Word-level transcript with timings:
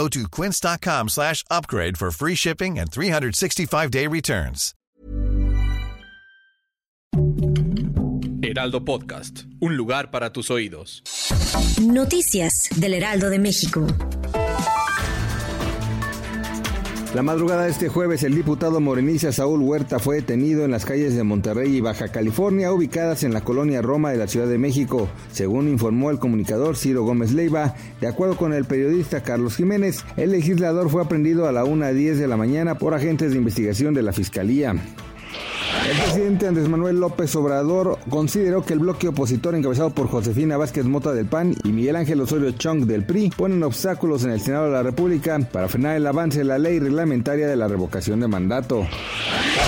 Go 0.00 0.08
to 0.08 0.26
quince.com 0.30 1.08
slash 1.08 1.44
upgrade 1.50 1.98
for 1.98 2.10
free 2.10 2.34
shipping 2.34 2.78
and 2.78 2.90
365-day 2.90 4.06
returns. 4.06 4.72
Heraldo 8.42 8.82
Podcast, 8.86 9.44
un 9.60 9.76
lugar 9.76 10.10
para 10.10 10.32
tus 10.32 10.50
oídos. 10.50 11.02
Noticias 11.82 12.70
del 12.76 12.94
Heraldo 12.94 13.28
de 13.28 13.38
México. 13.38 13.86
La 17.14 17.24
madrugada 17.24 17.64
de 17.64 17.70
este 17.70 17.88
jueves, 17.88 18.22
el 18.22 18.36
diputado 18.36 18.78
morenista 18.78 19.32
Saúl 19.32 19.62
Huerta 19.62 19.98
fue 19.98 20.16
detenido 20.16 20.64
en 20.64 20.70
las 20.70 20.84
calles 20.84 21.16
de 21.16 21.24
Monterrey 21.24 21.74
y 21.74 21.80
Baja 21.80 22.06
California, 22.06 22.72
ubicadas 22.72 23.24
en 23.24 23.32
la 23.32 23.40
colonia 23.40 23.82
Roma 23.82 24.12
de 24.12 24.16
la 24.16 24.28
Ciudad 24.28 24.46
de 24.46 24.58
México, 24.58 25.08
según 25.32 25.66
informó 25.66 26.12
el 26.12 26.20
comunicador 26.20 26.76
Ciro 26.76 27.02
Gómez 27.02 27.32
Leiva. 27.32 27.74
De 28.00 28.06
acuerdo 28.06 28.36
con 28.36 28.52
el 28.52 28.64
periodista 28.64 29.24
Carlos 29.24 29.56
Jiménez, 29.56 30.04
el 30.16 30.30
legislador 30.30 30.88
fue 30.88 31.02
aprendido 31.02 31.48
a 31.48 31.52
la 31.52 31.64
1.10 31.64 32.14
de 32.14 32.28
la 32.28 32.36
mañana 32.36 32.76
por 32.76 32.94
agentes 32.94 33.32
de 33.32 33.38
investigación 33.38 33.92
de 33.92 34.02
la 34.02 34.12
Fiscalía. 34.12 34.76
El 35.88 35.96
presidente 35.96 36.46
Andrés 36.46 36.68
Manuel 36.68 37.00
López 37.00 37.34
Obrador 37.36 37.98
consideró 38.08 38.64
que 38.64 38.74
el 38.74 38.78
bloque 38.80 39.08
opositor 39.08 39.54
encabezado 39.54 39.90
por 39.90 40.08
Josefina 40.08 40.56
Vázquez 40.56 40.84
Mota 40.84 41.12
del 41.12 41.26
PAN 41.26 41.54
y 41.64 41.72
Miguel 41.72 41.96
Ángel 41.96 42.20
Osorio 42.20 42.52
Chong 42.52 42.84
del 42.84 43.04
PRI 43.04 43.30
ponen 43.36 43.62
obstáculos 43.62 44.24
en 44.24 44.30
el 44.30 44.40
Senado 44.40 44.66
de 44.66 44.72
la 44.72 44.82
República 44.82 45.38
para 45.52 45.68
frenar 45.68 45.96
el 45.96 46.06
avance 46.06 46.38
de 46.38 46.44
la 46.44 46.58
ley 46.58 46.78
reglamentaria 46.78 47.48
de 47.48 47.56
la 47.56 47.66
revocación 47.66 48.20
de 48.20 48.28
mandato. 48.28 48.86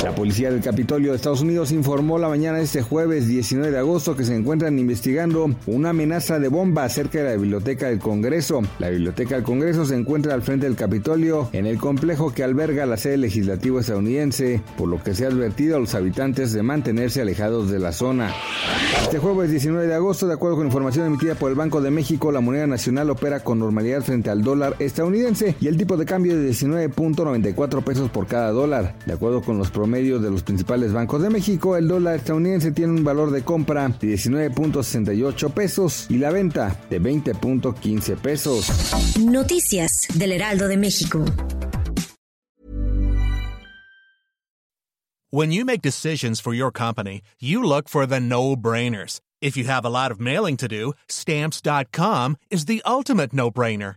La 0.03 0.13
policía 0.13 0.51
del 0.51 0.61
Capitolio 0.61 1.13
de 1.13 1.17
Estados 1.17 1.43
Unidos 1.43 1.71
informó 1.71 2.19
la 2.19 2.29
mañana 2.29 2.59
de 2.59 2.65
este 2.65 2.83
jueves 2.83 3.29
19 3.29 3.71
de 3.71 3.79
agosto 3.79 4.17
que 4.17 4.25
se 4.25 4.35
encuentran 4.35 4.77
investigando 4.77 5.55
una 5.67 5.91
amenaza 5.91 6.41
de 6.41 6.49
bomba 6.49 6.89
cerca 6.89 7.19
de 7.19 7.25
la 7.25 7.37
biblioteca 7.37 7.87
del 7.87 8.01
Congreso. 8.01 8.63
La 8.81 8.91
biblioteca 8.91 9.37
del 9.37 9.45
Congreso 9.45 9.85
se 9.85 9.95
encuentra 9.95 10.35
al 10.35 10.43
frente 10.43 10.67
del 10.67 10.75
Capitolio 10.75 11.49
en 11.53 11.67
el 11.67 11.79
complejo 11.79 12.35
que 12.35 12.43
alberga 12.43 12.85
la 12.85 12.97
sede 12.97 13.17
legislativa 13.17 13.81
estadounidense, 13.81 14.61
por 14.77 14.89
lo 14.89 15.01
que 15.01 15.15
se 15.15 15.25
ha 15.25 15.29
advertido 15.29 15.77
a 15.77 15.81
los 15.81 15.95
habitantes 15.95 16.53
de 16.53 16.65
mantenerse 16.65 17.23
alejados 17.23 17.71
de 17.71 17.79
la 17.79 17.93
zona. 17.93 18.35
Este 19.03 19.19
jueves 19.21 19.53
19 19.53 19.87
de 19.87 19.95
agosto, 19.95 20.27
de 20.27 20.35
acuerdo 20.35 20.57
con 20.57 20.67
información 20.67 21.07
emitida 21.07 21.37
por 21.37 21.51
el 21.51 21.57
Banco 21.57 21.81
de 21.81 21.93
México, 21.93 22.33
la 22.33 22.41
moneda 22.41 22.67
nacional 22.67 23.09
opera 23.11 23.45
con 23.45 23.61
normalidad 23.61 24.03
frente 24.03 24.31
al 24.31 24.43
dólar 24.43 24.75
estadounidense 24.81 25.55
y 25.61 25.69
el 25.69 25.77
tipo 25.77 25.97
de 25.97 26.07
cambio 26.07 26.37
de 26.37 26.51
19.94 26.51 27.85
pesos 27.85 28.11
por 28.11 28.27
cada 28.27 28.51
dólar. 28.51 28.97
De 29.07 29.13
acuerdo 29.13 29.43
con 29.43 29.59
los 29.59 29.71
promedios 29.71 29.92
de 29.93 30.31
los 30.31 30.43
principales 30.43 30.93
bancos 30.93 31.23
de 31.23 31.29
México, 31.29 31.77
el 31.77 31.87
dólar 31.87 32.17
estadounidense 32.17 32.73
tiene 32.73 32.93
un 32.95 33.05
valor 33.05 33.31
de 33.31 33.43
compra 33.43 33.89
de 33.89 34.15
19.68 34.15 35.53
pesos 35.53 36.07
y 36.09 36.17
la 36.17 36.31
venta 36.31 36.81
de 36.89 37.01
20.15 37.01 38.17
pesos. 38.17 38.71
Noticias 39.21 40.09
del 40.15 40.33
Heraldo 40.33 40.69
de 40.69 40.77
México. 40.79 41.25
When 45.31 45.51
you 45.51 45.65
make 45.65 45.81
decisions 45.81 46.41
for 46.41 46.53
your 46.53 46.71
company, 46.71 47.23
you 47.41 47.63
look 47.63 47.89
for 47.89 48.07
the 48.07 48.21
no-brainers. 48.21 49.21
If 49.41 49.57
you 49.57 49.65
have 49.65 49.85
a 49.85 49.91
lot 49.91 50.11
of 50.11 50.21
mailing 50.21 50.57
to 50.59 50.69
do, 50.69 50.93
stamps.com 51.09 52.37
is 52.51 52.67
the 52.67 52.83
ultimate 52.85 53.33
no-brainer. 53.33 53.97